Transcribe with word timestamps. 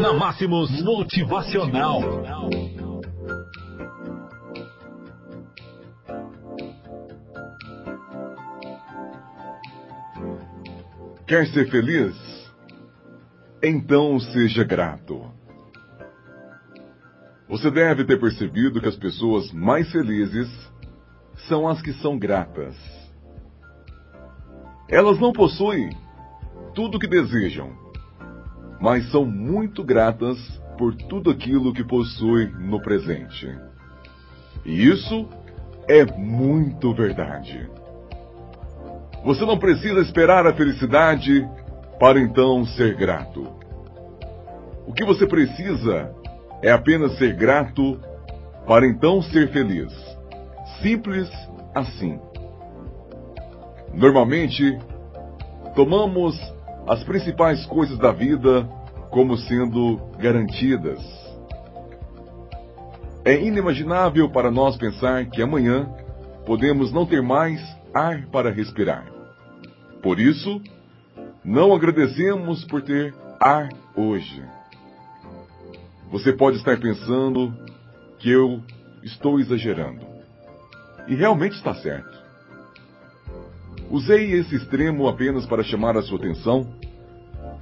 Na 0.00 0.12
Máximos 0.12 0.70
Motivacional. 0.82 2.00
Quer 11.26 11.48
ser 11.48 11.68
feliz? 11.68 12.14
Então 13.60 14.20
seja 14.20 14.62
grato. 14.62 15.20
Você 17.48 17.68
deve 17.68 18.04
ter 18.04 18.20
percebido 18.20 18.80
que 18.80 18.88
as 18.88 18.96
pessoas 18.96 19.50
mais 19.50 19.90
felizes 19.90 20.48
são 21.48 21.66
as 21.66 21.82
que 21.82 21.92
são 21.94 22.16
gratas. 22.16 22.76
Elas 24.88 25.18
não 25.18 25.32
possuem 25.32 25.90
tudo 26.72 26.98
o 26.98 27.00
que 27.00 27.08
desejam, 27.08 27.87
mas 28.80 29.10
são 29.10 29.24
muito 29.24 29.82
gratas 29.82 30.38
por 30.76 30.94
tudo 30.94 31.30
aquilo 31.30 31.72
que 31.72 31.82
possuem 31.82 32.52
no 32.52 32.80
presente. 32.80 33.48
E 34.64 34.88
isso 34.88 35.28
é 35.88 36.04
muito 36.16 36.94
verdade. 36.94 37.68
Você 39.24 39.44
não 39.44 39.58
precisa 39.58 40.00
esperar 40.00 40.46
a 40.46 40.54
felicidade 40.54 41.46
para 41.98 42.20
então 42.20 42.64
ser 42.64 42.94
grato. 42.94 43.48
O 44.86 44.92
que 44.92 45.04
você 45.04 45.26
precisa 45.26 46.14
é 46.62 46.70
apenas 46.70 47.18
ser 47.18 47.34
grato 47.34 47.98
para 48.66 48.86
então 48.86 49.20
ser 49.22 49.50
feliz. 49.50 49.92
Simples 50.80 51.28
assim. 51.74 52.20
Normalmente, 53.92 54.78
tomamos 55.74 56.36
as 56.88 57.04
principais 57.04 57.66
coisas 57.66 57.98
da 57.98 58.10
vida 58.10 58.66
como 59.10 59.36
sendo 59.36 60.00
garantidas. 60.18 60.98
É 63.24 63.34
inimaginável 63.44 64.30
para 64.30 64.50
nós 64.50 64.74
pensar 64.78 65.26
que 65.26 65.42
amanhã 65.42 65.86
podemos 66.46 66.90
não 66.90 67.04
ter 67.04 67.20
mais 67.20 67.60
ar 67.92 68.26
para 68.28 68.50
respirar. 68.50 69.04
Por 70.02 70.18
isso, 70.18 70.62
não 71.44 71.74
agradecemos 71.74 72.64
por 72.64 72.80
ter 72.80 73.14
ar 73.38 73.68
hoje. 73.94 74.42
Você 76.10 76.32
pode 76.32 76.56
estar 76.56 76.80
pensando 76.80 77.54
que 78.18 78.30
eu 78.30 78.62
estou 79.02 79.38
exagerando. 79.38 80.06
E 81.06 81.14
realmente 81.14 81.56
está 81.56 81.74
certo. 81.74 82.16
Usei 83.90 84.32
esse 84.32 84.54
extremo 84.54 85.06
apenas 85.06 85.44
para 85.44 85.62
chamar 85.62 85.96
a 85.98 86.02
sua 86.02 86.18
atenção 86.18 86.77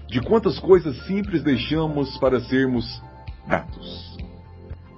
de 0.08 0.20
quantas 0.20 0.58
coisas 0.58 0.96
simples 1.06 1.42
deixamos 1.42 2.16
para 2.18 2.40
sermos 2.40 3.02
gratos. 3.46 4.16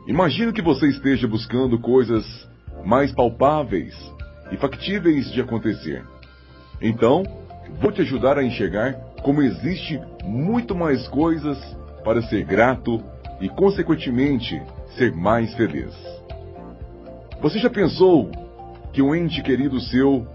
Imagino 0.07 0.53
que 0.53 0.63
você 0.63 0.89
esteja 0.89 1.27
buscando 1.27 1.79
coisas 1.79 2.25
mais 2.85 3.13
palpáveis 3.13 3.95
e 4.51 4.57
factíveis 4.57 5.31
de 5.33 5.41
acontecer. 5.41 6.05
Então, 6.81 7.23
vou 7.81 7.93
te 7.93 8.01
ajudar 8.01 8.39
a 8.39 8.45
enxergar 8.45 8.95
como 9.23 9.43
existe 9.43 10.01
muito 10.25 10.75
mais 10.75 11.07
coisas 11.09 11.59
para 12.05 12.23
ser 12.23 12.45
grato 12.45 13.03
e, 13.41 13.49
consequentemente, 13.49 14.61
ser 14.97 15.13
mais 15.13 15.55
feliz. 15.55 15.95
Você 17.41 17.59
já 17.59 17.71
pensou 17.71 18.31
que 18.93 19.03
um 19.03 19.15
ente 19.15 19.43
querido 19.43 19.79
seu 19.81 20.27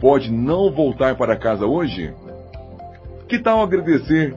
pode 0.00 0.32
não 0.32 0.70
voltar 0.72 1.14
para 1.16 1.36
casa 1.36 1.66
hoje? 1.66 2.14
Que 3.30 3.38
tal 3.38 3.62
agradecer 3.62 4.34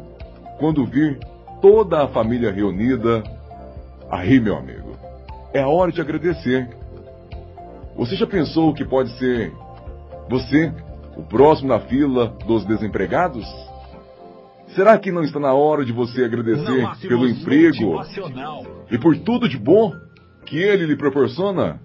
quando 0.59 0.85
vir 0.85 1.17
toda 1.59 2.03
a 2.03 2.07
família 2.09 2.51
reunida? 2.51 3.23
Aí, 4.07 4.39
meu 4.39 4.55
amigo, 4.55 4.95
é 5.51 5.63
a 5.63 5.67
hora 5.67 5.91
de 5.91 5.99
agradecer. 5.99 6.69
Você 7.95 8.15
já 8.15 8.27
pensou 8.27 8.71
que 8.71 8.85
pode 8.85 9.09
ser 9.17 9.51
você, 10.29 10.71
o 11.17 11.23
próximo 11.23 11.69
na 11.69 11.79
fila 11.79 12.27
dos 12.45 12.65
desempregados? 12.65 13.43
Será 14.75 14.95
que 14.99 15.11
não 15.11 15.23
está 15.23 15.39
na 15.39 15.53
hora 15.55 15.83
de 15.83 15.91
você 15.91 16.23
agradecer 16.23 16.87
pelo 17.01 17.27
emprego 17.27 17.99
e 18.91 18.97
por 18.99 19.17
tudo 19.17 19.49
de 19.49 19.57
bom 19.57 19.91
que 20.45 20.59
ele 20.59 20.85
lhe 20.85 20.95
proporciona? 20.95 21.81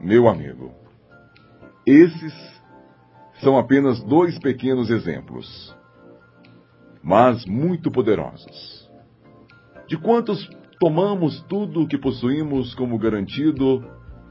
Meu 0.00 0.28
amigo, 0.28 0.70
esses 1.84 2.32
são 3.40 3.58
apenas 3.58 4.00
dois 4.04 4.38
pequenos 4.38 4.88
exemplos, 4.88 5.74
mas 7.06 7.46
muito 7.46 7.88
poderosos. 7.88 8.90
De 9.86 9.96
quantos 9.96 10.50
tomamos 10.80 11.40
tudo 11.42 11.82
o 11.82 11.86
que 11.86 11.96
possuímos 11.96 12.74
como 12.74 12.98
garantido 12.98 13.88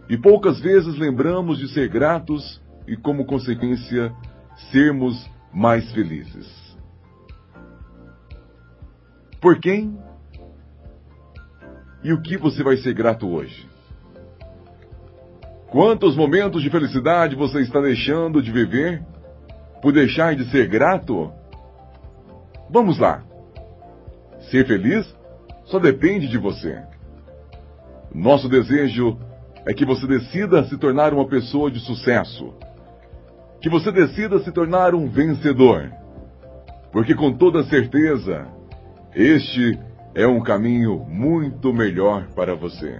e 0.10 0.18
poucas 0.18 0.60
vezes 0.60 0.98
lembramos 0.98 1.58
de 1.58 1.70
ser 1.70 1.88
gratos 1.88 2.62
e, 2.86 2.98
como 2.98 3.26
consequência, 3.26 4.14
sermos 4.74 5.16
mais 5.54 5.90
felizes. 5.94 6.76
Por 9.40 9.58
quem 9.62 9.98
e 12.04 12.12
o 12.12 12.22
que 12.22 12.36
você 12.36 12.62
vai 12.62 12.76
ser 12.76 12.94
grato 12.94 13.26
hoje? 13.26 13.70
Quantos 15.68 16.14
momentos 16.18 16.62
de 16.62 16.70
felicidade 16.70 17.38
você 17.38 17.62
está 17.62 17.80
deixando 17.80 18.42
de 18.42 18.52
viver 18.52 19.02
por 19.82 19.94
deixar 19.94 20.36
de 20.36 20.44
ser 20.52 20.68
grato? 20.68 21.32
Vamos 22.76 23.00
lá. 23.00 23.24
Ser 24.52 24.68
feliz 24.68 25.08
só 25.64 25.80
depende 25.80 26.28
de 26.28 26.38
você. 26.38 26.78
Nosso 28.14 28.50
desejo 28.50 29.18
é 29.66 29.74
que 29.74 29.86
você 29.86 30.06
decida 30.06 30.62
se 30.66 30.78
tornar 30.78 31.14
uma 31.14 31.26
pessoa 31.26 31.72
de 31.72 31.80
sucesso. 31.80 32.54
Que 33.62 33.70
você 33.70 33.94
decida 33.94 34.40
se 34.40 34.52
tornar 34.52 34.94
um 34.94 35.08
vencedor. 35.08 35.90
Porque 36.92 37.16
com 37.16 37.32
toda 37.32 37.64
certeza, 37.64 38.46
este 39.16 39.80
é 40.14 40.28
um 40.28 40.44
caminho 40.44 41.00
muito 41.08 41.72
melhor 41.72 42.28
para 42.36 42.56
você. 42.56 43.00